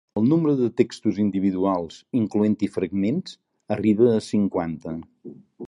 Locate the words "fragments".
2.79-3.37